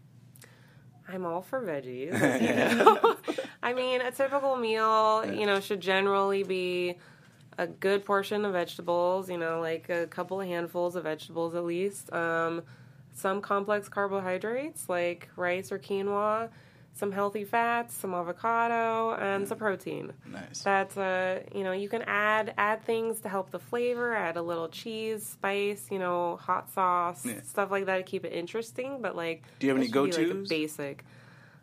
[1.07, 2.11] I'm all for veggies.
[2.41, 3.17] you know?
[3.63, 6.97] I mean, a typical meal, you know, should generally be
[7.61, 11.63] a good portion of vegetables, you know, like a couple of handfuls of vegetables at
[11.63, 12.11] least.
[12.11, 12.63] Um,
[13.13, 16.49] some complex carbohydrates like rice or quinoa,
[16.93, 20.11] some healthy fats, some avocado, and some protein.
[20.25, 20.61] Nice.
[20.61, 24.41] That's uh, you know, you can add add things to help the flavor, add a
[24.41, 27.41] little cheese, spice, you know, hot sauce, Yeah.
[27.43, 29.01] stuff like that to keep it interesting.
[29.01, 31.05] But like, Do you have any should be, like, basic.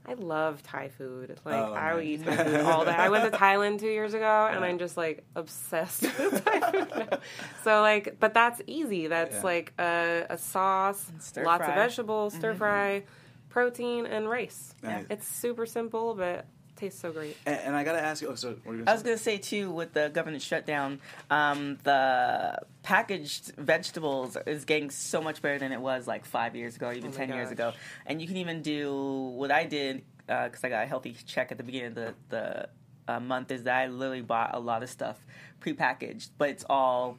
[0.08, 1.38] I love Thai food.
[1.44, 2.20] Like Oh, I would nice.
[2.20, 2.92] eat Thai food all day.
[2.92, 4.66] I went to Thailand two years ago, and Yeah.
[4.66, 7.18] I'm just like obsessed with Thai food now.
[7.64, 9.06] So like, but that's easy.
[9.08, 9.42] That's Yeah.
[9.42, 11.68] like a, a sauce, lots fry.
[11.68, 12.58] of vegetables, stir mm-hmm.
[12.58, 13.02] fry,
[13.50, 14.74] protein, and rice.
[14.82, 15.04] Nice.
[15.10, 16.46] It's super simple, but
[16.78, 17.36] tastes so great.
[17.46, 18.28] And, and I gotta ask you.
[18.28, 21.00] Oh, so what were you I gonna was gonna say too, with the government shutdown,
[21.30, 26.76] um, the packaged vegetables is getting so much better than it was like five years
[26.76, 27.72] ago, or even Oh my ten years ago.
[28.06, 28.92] And you can even do
[29.34, 32.68] what I did because I got a healthy check at the beginning of the the
[33.12, 33.50] uh, month.
[33.50, 35.18] Is that I literally bought a lot of stuff
[35.60, 37.18] prepackaged, but it's all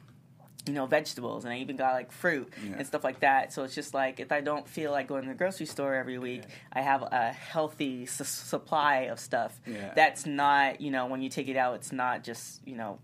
[0.70, 2.76] you know vegetables, and I even got like fruit Yeah.
[2.78, 3.52] and stuff like that.
[3.52, 6.18] So it's just like if I don't feel like going to the grocery store every
[6.18, 9.92] week, I have a healthy s- supply of stuff Yeah.
[9.94, 12.98] that's not you know when you take it out, it's not just you know.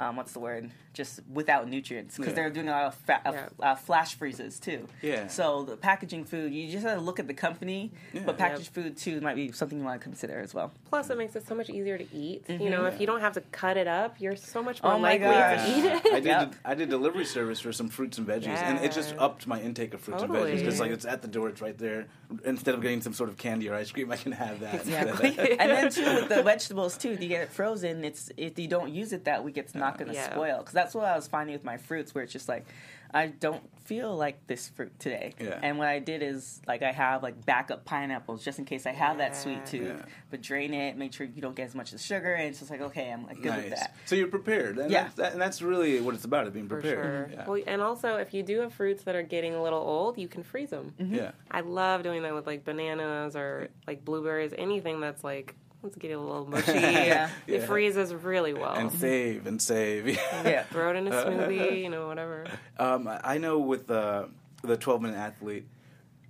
[0.00, 0.70] Um, what's the word?
[0.94, 2.34] Just without nutrients, because Yeah.
[2.36, 3.48] they're doing a lot of fa- uh, Yeah.
[3.72, 4.86] uh, flash freezes too.
[5.02, 5.26] Yeah.
[5.26, 8.22] So the packaging food, you just have to look at the company, Yeah.
[8.24, 10.72] but packaged food too might be something you want to consider as well.
[10.88, 12.44] Plus, it makes it so much easier to eat.
[12.48, 12.70] You Mm-hmm.
[12.70, 15.14] know, if you don't have to cut it up, you're so much more Oh my
[15.18, 15.66] likely gosh.
[15.66, 16.06] to eat it.
[16.14, 16.24] I did.
[16.26, 16.54] Yep.
[16.64, 19.20] I did delivery service for some fruits and veggies, and it just Yeah.
[19.20, 21.76] upped my intake of fruits and veggies because like it's at the door, it's right
[21.76, 22.06] there.
[22.44, 24.74] Instead of getting some sort of candy or ice cream, I can have that.
[24.76, 25.36] Exactly.
[25.58, 28.68] and then too with the vegetables too, if you get it frozen, it's if you
[28.68, 30.30] don't use it that week, it's not going to Yeah.
[30.30, 30.58] spoil.
[30.58, 32.66] Because that's what I was finding with my fruits, where it's just like
[33.12, 35.34] I don't feel like this fruit today.
[35.38, 35.60] Yeah.
[35.62, 38.92] And what I did is like I have like backup pineapples just in case I
[38.92, 39.64] have that sweet Yeah.
[39.64, 39.96] tooth.
[39.98, 40.04] Yeah.
[40.32, 42.58] But drain it, make sure you don't get as much of the sugar, and it's
[42.58, 43.94] just like okay, I'm like good with that.
[44.06, 44.78] So you're prepared.
[44.78, 45.04] And Yeah.
[45.04, 47.30] That's, that, and that's really what it's about: is being For prepared.
[47.30, 47.36] sure.
[47.38, 47.46] Yeah.
[47.48, 50.26] Well, and also, if you do have fruits that are getting a little old, you
[50.28, 50.92] can freeze them.
[51.00, 51.14] Mm-hmm.
[51.14, 51.30] yeah.
[51.50, 56.10] I love doing that with like bananas or like blueberries, anything that's like let's get
[56.10, 56.72] a little mushy.
[56.72, 57.30] Yeah.
[57.46, 57.66] It Yeah.
[57.66, 58.74] freezes really well.
[58.74, 60.08] And save and save.
[60.08, 60.62] Yeah.
[60.72, 62.46] Throw it in a smoothie, you know, whatever.
[62.78, 64.28] Um, I know with the
[64.62, 65.66] the 12 minute athlete,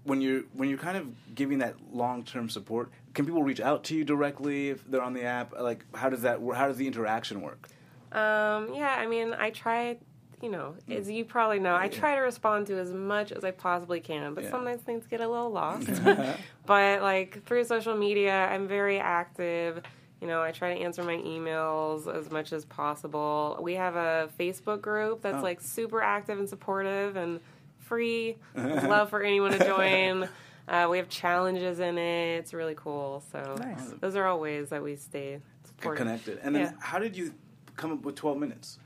[0.02, 3.84] when you're when you're kind of giving that long term support, can people reach out
[3.84, 5.58] to you directly if they're on the app?
[5.58, 6.40] Like, how does that?
[6.54, 7.68] How does the interaction work?
[8.12, 9.96] Um, yeah, I mean, I try,
[10.44, 13.50] you know, as you probably know, I try to respond to as much as I
[13.50, 14.50] possibly can, but Yeah.
[14.50, 15.88] sometimes things get a little lost.
[16.66, 19.82] but like through social media, I'm very active.
[20.20, 23.58] You know, I try to answer my emails as much as possible.
[23.60, 25.42] We have a Facebook group that's Oh.
[25.42, 27.40] like super active and supportive and
[27.80, 28.36] free.
[28.54, 30.28] Love for anyone to join.
[30.68, 32.36] Uh, we have challenges in it.
[32.38, 33.22] It's really cool.
[33.32, 33.92] So Nice.
[34.00, 35.98] those are all ways that we stay supportive.
[36.06, 36.38] Connected.
[36.42, 36.72] And then, Yeah.
[36.80, 37.34] how did you
[37.76, 38.78] come up with 12 minutes?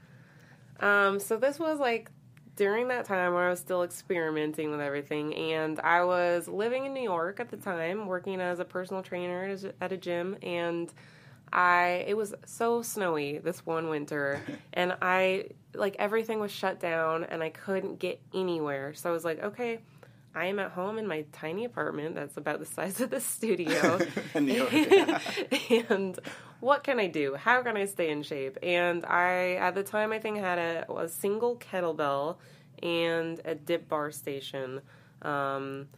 [0.81, 2.11] Um, so this was like
[2.57, 6.95] during that time where I was still experimenting with everything, and I was living in
[6.95, 10.37] New York at the time, working as a personal trainer at a- at a gym,
[10.43, 10.93] and
[11.53, 14.41] I it was so snowy this one winter,
[14.73, 18.95] and I like everything was shut down, and I couldn't get anywhere.
[18.95, 19.81] So I was like, okay.
[20.35, 23.99] I am at home in my tiny apartment that's about the size of the studio.
[24.35, 25.91] In New York.
[25.91, 26.19] and
[26.61, 27.35] what can I do?
[27.35, 28.59] How can I stay in shape?
[28.63, 32.37] And I, at the time, I think had a, a single kettlebell
[32.83, 34.81] and a dip bar station,
[35.23, 35.89] um,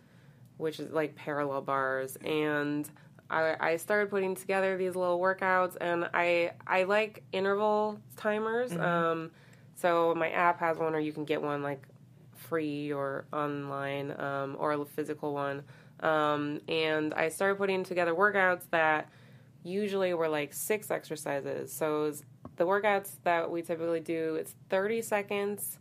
[0.56, 2.16] which is like parallel bars.
[2.24, 2.88] And
[3.30, 8.72] I, I started putting together these little workouts, and I I like interval timers.
[8.72, 9.30] Um,
[9.76, 11.82] so my app has one, or you can get one like
[12.40, 15.62] free or online um, or a physical one.
[16.00, 19.09] Um, and I started putting together workouts that
[19.62, 21.72] usually were like six exercises.
[21.72, 22.12] So
[22.57, 25.79] the workouts that we typically do, it's 30 seconds,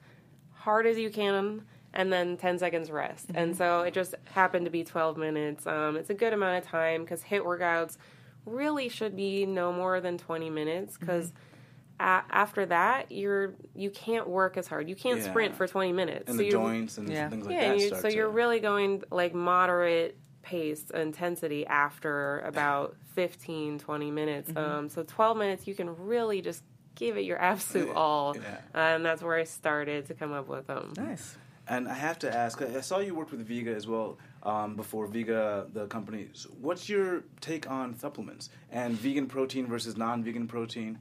[0.54, 3.28] hard as you can, and then 10 seconds rest.
[3.34, 5.66] And so it just happened to be 12 minutes.
[5.66, 7.98] Um, it's a good amount of time because HIIT workouts
[8.46, 11.34] really should be no more than 20 minutes because
[12.00, 15.30] a- after that you're you can't work as hard you can't Yeah.
[15.30, 17.30] sprint for 20 minutes And So the you- joints and Yeah.
[17.30, 17.72] things like yeah that.
[17.74, 24.12] and you, start so you're really going like moderate pace intensity after about 15 20
[24.12, 26.64] minutes um, so 12 minutes you can really just
[26.96, 28.42] give it your absolute all, Yeah.
[28.76, 30.92] uh, and that's where I started to come up with them.
[30.98, 31.38] Nice.
[31.66, 35.08] And I have to ask, I saw you worked with Vega as well um, before
[35.08, 36.28] Vega, the company.
[36.34, 40.98] So What's your take on supplements and vegan protein versus non-vegan protein?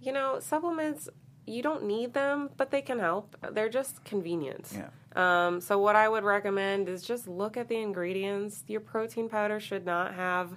[0.00, 1.08] You know, supplements
[1.46, 3.36] you don't need them, but they can help.
[3.52, 4.72] They're just convenient.
[4.72, 4.88] Yeah.
[5.16, 8.62] Um, so what I would recommend is just look at the ingredients.
[8.68, 10.50] Your protein powder should not have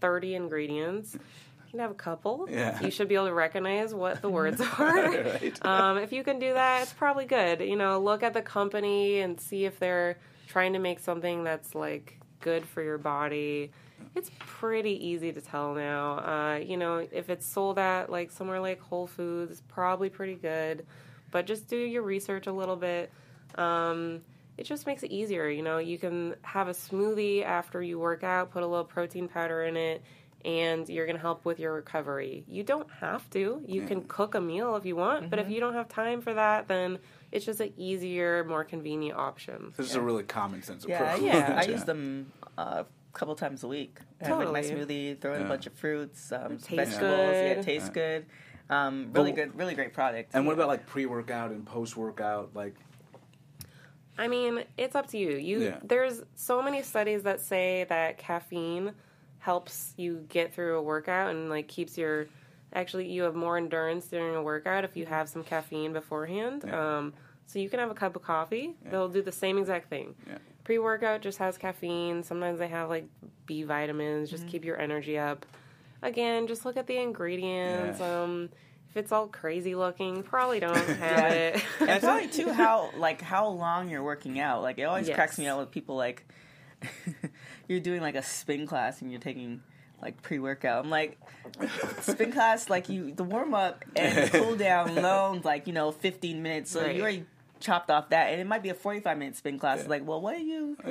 [0.00, 1.14] 30 ingredients.
[1.14, 2.46] You can have a couple.
[2.50, 2.80] Yeah.
[2.80, 5.10] You should be able to recognize what the words are.
[5.10, 5.66] Right.
[5.66, 7.60] um, if you can do that, it's probably good.
[7.60, 11.74] You know, look at the company and see if they're trying to make something that's
[11.74, 13.70] like good for your body.
[14.14, 16.18] It's pretty easy to tell now.
[16.18, 20.86] Uh, you know, if it's sold at like somewhere like Whole Foods, probably pretty good.
[21.30, 23.12] But just do your research a little bit.
[23.56, 24.22] Um,
[24.56, 25.48] it just makes it easier.
[25.48, 29.28] You know, you can have a smoothie after you work out, put a little protein
[29.28, 30.02] powder in it,
[30.44, 32.44] and you're going to help with your recovery.
[32.48, 33.62] You don't have to.
[33.66, 36.34] You can cook a meal if you want, but if you don't have time for
[36.34, 36.98] that, then
[37.30, 39.72] it's just an easier, more convenient option.
[39.76, 41.22] This is a really common sense Yeah, approach.
[41.22, 41.60] yeah.
[41.60, 42.86] I use them uh, a
[43.18, 43.98] couple times a week.
[44.22, 45.46] I have like my smoothie, throw in Yeah.
[45.46, 47.18] a bunch of fruits, um, some Tastes vegetables.
[47.34, 47.58] Yeah, good.
[47.58, 47.94] it tastes Yeah.
[47.94, 48.26] good.
[48.70, 50.30] Um, really But- good, really great product.
[50.34, 52.50] And what about like pre-workout and post-workout?
[52.54, 52.74] Like,
[54.16, 55.30] I mean, it's up to you.
[55.36, 55.78] You Yeah.
[55.82, 58.92] there's so many studies that say that caffeine
[59.38, 62.26] helps you get through a workout and like keeps your
[62.72, 66.64] actually you have more endurance during a workout if you have some caffeine beforehand.
[66.66, 66.98] Yeah.
[66.98, 67.14] Um,
[67.46, 68.76] so you can have a cup of coffee.
[68.90, 70.14] They'll do the same exact thing.
[70.68, 70.74] Yeah.
[70.76, 72.22] Pre-workout just has caffeine.
[72.22, 73.06] Sometimes they have like
[73.46, 75.46] B vitamins, just keep your energy up.
[76.02, 77.98] Again, just look at the ingredients.
[78.00, 78.22] Yeah.
[78.22, 78.50] Um,
[78.90, 81.28] if it's all crazy looking, probably don't have Yeah.
[81.32, 81.64] it.
[81.80, 84.62] and probably too how like how long you're working out.
[84.62, 85.14] Like it always Yes.
[85.16, 86.26] cracks me out with people like
[87.68, 89.62] you're doing like a spin class and you're taking
[90.00, 90.84] like pre workout.
[90.84, 91.18] I'm like
[92.02, 96.42] spin class like you the warm up and cool down alone like you know 15
[96.42, 96.70] minutes.
[96.70, 96.94] So Right.
[96.94, 97.24] you already
[97.60, 99.86] chopped off that and it might be a 45 minute spin class.
[99.86, 100.76] Like well what are you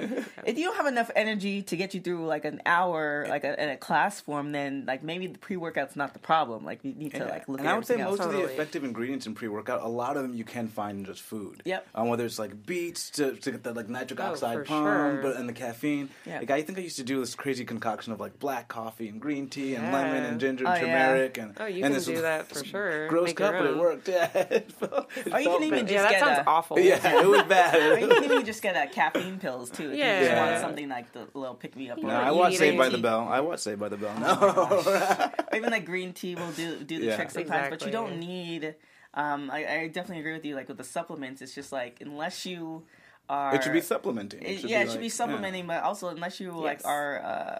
[0.45, 3.61] if you don't have enough energy to get you through like an hour like a,
[3.61, 6.65] in a class form then like maybe the pre workout's not the problem.
[6.65, 7.61] Like you need to like look at.
[7.61, 8.27] and at I would say most else.
[8.27, 11.21] of the effective ingredients in pre-workout, a lot of them you can find in just
[11.21, 11.61] food.
[11.65, 11.87] Yep.
[11.95, 14.85] Um, whether it's like beets to, to get the like nitric Oh, oxide for pump,
[14.85, 15.19] sure.
[15.21, 16.09] but and the caffeine.
[16.25, 16.39] Yeah.
[16.39, 19.19] Like I think I used to do this crazy concoction of like black coffee and
[19.21, 21.05] green tea and lemon and ginger Oh, and yeah.
[21.07, 23.07] turmeric and Oh, you and can this do that for sure.
[23.07, 24.07] Gross Make cup, but it worked.
[24.17, 24.29] Yeah.
[24.33, 25.87] It felt- it Or you can even bad.
[25.87, 26.79] just yeah, that get sounds a- awful.
[26.79, 27.43] Yeah, it was Or
[27.99, 28.09] you bad.
[28.23, 29.91] can just get uh, caffeine pills too.
[29.91, 30.19] If Yeah.
[30.21, 31.97] you just want something like the little pick me up.
[31.99, 32.91] No, I you watch need Saved by it.
[32.91, 33.27] the Bell.
[33.29, 34.15] I watch Saved by the Bell.
[34.19, 34.33] No.
[35.51, 37.15] Or even like green tea will do do the Yeah.
[37.15, 38.75] trick sometimes, but you don't need.
[39.13, 40.55] Um, I, I definitely agree with you.
[40.55, 42.83] Like with the supplements, it's just like unless you
[43.29, 43.55] are.
[43.55, 44.41] it should be supplementing.
[44.43, 47.59] It- yeah, it should like- be supplementing, but also unless you like are uh,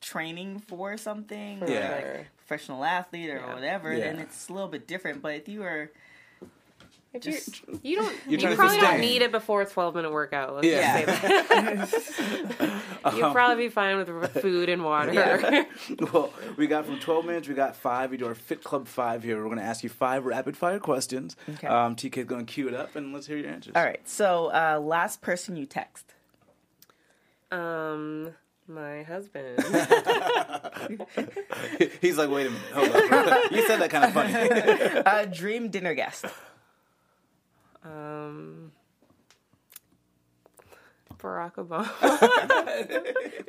[0.00, 1.90] training for something, Yeah.
[1.94, 2.26] like sure.
[2.36, 3.54] professional athlete or Yeah.
[3.54, 4.04] whatever, Yeah.
[4.12, 5.22] then it's a little bit different.
[5.22, 5.90] But if you are,
[7.12, 10.12] If Just- you you don't You're you probably don't need it before a 12 minute
[10.12, 10.54] workout.
[10.54, 11.04] Let's Yeah.
[11.04, 12.82] just say that.
[13.16, 15.12] You'll probably be fine with food and water.
[15.12, 15.64] Yeah.
[16.12, 18.12] well, we got from 12 minutes, we got five.
[18.12, 19.38] We do our Fit Club five here.
[19.38, 21.34] We're going to ask you five rapid fire questions.
[21.48, 21.66] Okay.
[21.66, 23.72] Um, TK's going to cue it up and let's hear your answers.
[23.74, 24.06] all right.
[24.08, 26.14] So uh, last person you text.
[27.50, 28.30] um,
[28.68, 29.58] my husband.
[32.00, 32.72] He's like, wait a minute.
[32.72, 33.50] Hold up.
[33.50, 34.32] you said that kind of funny.
[35.04, 36.24] Uh, dream dinner guest.
[37.84, 38.72] Um,
[41.18, 41.88] Barack Obama.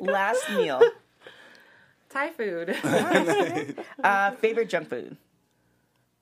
[0.00, 0.80] Last meal.
[2.10, 2.76] Thai food.
[4.02, 5.16] Uh, favorite junk food.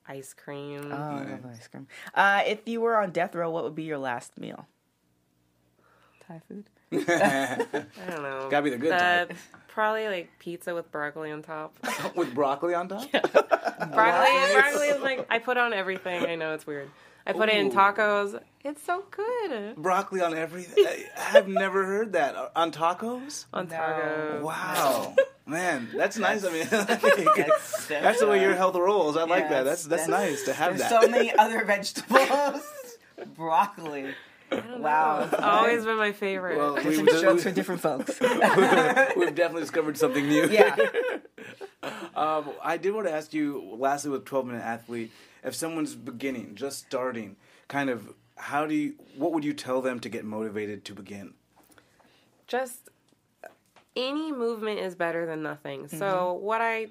[0.07, 0.91] Ice cream.
[0.93, 1.87] Oh, I love ice cream.
[2.15, 4.67] Uh, if you were on death row, what would be your last meal?
[6.29, 6.65] Thai food.
[6.93, 7.67] I
[8.11, 8.49] don't know.
[8.51, 9.37] Gotta be the good Uh, type.
[9.69, 11.75] Probably like pizza with broccoli on top.
[12.15, 13.11] With broccoli on top?
[13.11, 16.27] broccoli, broccoli is like I put on everything.
[16.27, 16.91] I know it's weird.
[17.31, 18.41] I put it in tacos.
[18.63, 20.85] It's so good Broccoli on everything.
[21.33, 22.35] I've never heard that.
[22.55, 23.47] On tacos?
[23.55, 23.75] on No.
[23.75, 24.41] tacos.
[24.43, 25.15] Wow.
[25.47, 26.45] Man, that's nice.
[26.45, 29.17] I mean, That's, that's the way your health rolls.
[29.17, 29.63] I like Yeah, that.
[29.65, 31.03] That's that's nice to have There's that.
[31.03, 32.63] so many other vegetables.
[33.37, 34.15] Broccoli.
[34.79, 35.29] Wow.
[35.33, 36.59] It's always been my favorite.
[36.59, 38.19] Well, we, Different we, strokes for different folks.
[38.21, 40.49] we've definitely discovered something new.
[40.51, 40.77] Yeah.
[42.15, 46.55] Um, I did want to ask you, lastly, with 12 Minute Athlete, if someone's beginning,
[46.55, 47.37] just starting,
[47.69, 51.35] kind of, how do you, what would you tell them to get motivated to begin?
[52.47, 52.89] just
[53.97, 55.87] any movement is better than nothing.
[55.89, 55.97] So
[56.37, 56.45] Mm-hmm.
[56.45, 56.89] what I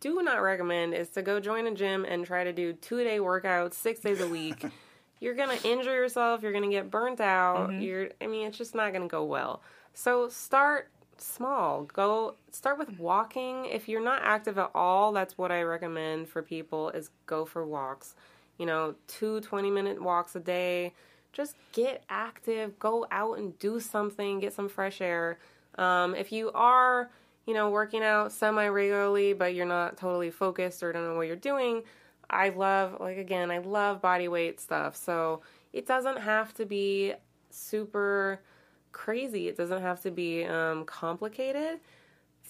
[0.00, 3.18] do not recommend is to go join a gym and try to do two day
[3.18, 4.64] workouts six days a week.
[5.20, 6.42] you're gonna injure yourself.
[6.42, 7.70] You're gonna get burnt out.
[7.70, 7.80] Mm-hmm.
[7.82, 8.08] You're.
[8.20, 9.62] I mean, it's just not gonna go well.
[9.94, 10.90] So start
[11.20, 11.84] small.
[11.84, 13.66] Go start with walking.
[13.66, 17.64] If you're not active at all, that's what I recommend for people is go for
[17.64, 18.14] walks.
[18.58, 20.94] You know, two 20 minute walks a day.
[21.32, 25.38] Just get active, go out and do something, get some fresh air.
[25.76, 27.10] Um, if you are,
[27.46, 31.26] you know, working out semi regularly, but you're not totally focused or don't know what
[31.26, 31.82] you're doing,
[32.30, 34.96] I love, like, again, I love body weight stuff.
[34.96, 35.42] So
[35.72, 37.14] it doesn't have to be
[37.50, 38.40] super
[38.98, 39.46] crazy.
[39.46, 41.78] It doesn't have to be um, complicated.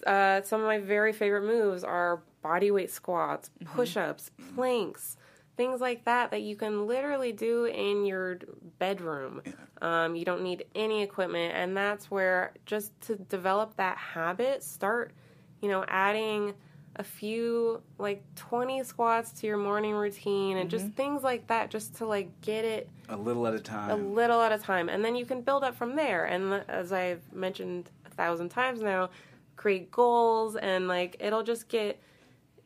[0.07, 5.16] Uh, some of my very favorite moves are body weight squats, push ups, planks,
[5.57, 8.38] things like that that you can literally do in your
[8.78, 9.42] bedroom.
[9.82, 15.12] Um, you don't need any equipment, and that's where just to develop that habit, start,
[15.61, 16.55] you know, adding
[16.97, 20.95] a few like 20 squats to your morning routine and just mm-hmm.
[20.95, 23.91] things like that just to like get it A little at a time.
[23.91, 24.89] a little at a time.
[24.89, 26.24] And then you can build up from there.
[26.24, 29.11] And as i've mentioned a thousand times now
[29.57, 32.01] create goals and like it'll just get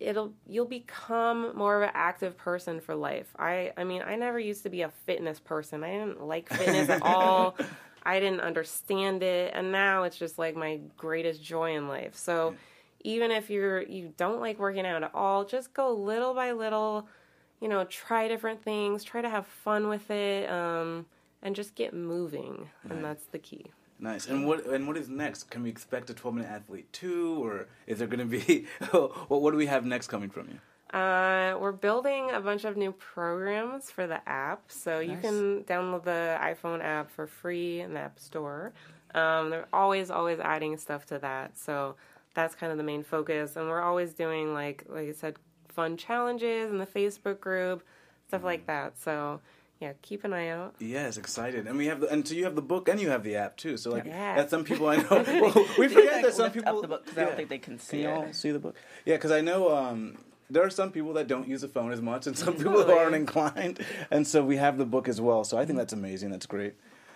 [0.01, 3.35] it'll you'll become more of an active person for life.
[3.39, 5.85] I i mean i never used to be a fitness person.
[5.85, 7.57] I didn't like fitness at all.
[8.05, 9.53] I didn't understand it.
[9.55, 12.17] And now it's just like my greatest joy in life.
[12.17, 12.55] So
[13.05, 17.09] even if you're you don't like working out at all just go little by little
[17.63, 21.07] you know, try different things, try to have fun with it, um,
[21.43, 22.69] and just get moving.
[22.91, 23.67] And that's the key.
[24.01, 24.27] Nice.
[24.27, 25.49] And what and what is next?
[25.49, 28.67] Can we expect a 12 minute athlete too, or is there going to be?
[28.91, 30.99] what, what do we have next coming from you?
[30.99, 36.03] Uh, we're building a bunch of new programs for the app, so you can download
[36.03, 38.75] the iPhone app for free in the App Store.
[39.15, 41.95] Um, they're always, always adding stuff to that, so
[42.35, 43.57] that's kind of the main focus.
[43.57, 45.37] And we're always doing like, like I said,
[45.69, 47.83] fun challenges in the Facebook group,
[48.29, 48.99] stuff like that.
[48.99, 49.41] So
[49.81, 50.75] yeah, keep an eye out.
[50.79, 51.67] Yes, excited.
[51.67, 53.57] And we have the and so you have the book and you have the app
[53.57, 53.77] too.
[53.77, 54.37] So like Yeah.
[54.37, 55.09] that's some people I know.
[55.11, 57.59] well, we forget Like, that some people up the book 'cause I don't think they
[57.59, 58.35] can see Can it.
[58.37, 58.77] see the book?
[59.05, 60.19] Yeah, because I know um,
[60.49, 62.79] there are some people that don't use the phone as much, and some people who
[62.83, 62.99] Totally.
[62.99, 63.85] aren't inclined.
[64.11, 65.45] And so we have the book as well.
[65.45, 66.31] So I think that's amazing.
[66.31, 66.75] That's great.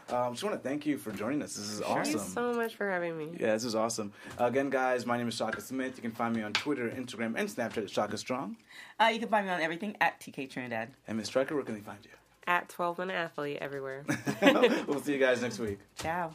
[0.09, 1.57] Um, just want to thank you for joining us.
[1.57, 2.13] This is Thank awesome.
[2.13, 3.31] you so much for having me.
[3.41, 4.13] Yeah, this is awesome.
[4.39, 5.97] again, guys, my name is Shaka Smith.
[5.97, 8.57] You can find me on Twitter, Instagram, and Snapchat at Shaka Strong.
[9.01, 10.91] Uh, you can find me on everything at TK Trinidad.
[11.09, 12.11] And Miss Stryker, where can they find you?
[12.47, 14.05] At 12 Minute Athlete everywhere.
[14.87, 15.81] we'll see you guys next week.
[15.99, 16.35] Ciao.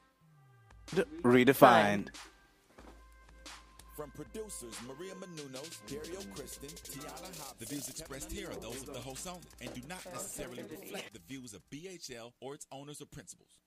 [0.87, 2.09] Redefined.
[3.95, 7.55] From producers Maria Menounos, Dario Kristen, Tiana Hobson.
[7.59, 11.13] The views expressed here are those of the host only and do not necessarily reflect
[11.13, 13.57] the views of BHL or its owners or principals.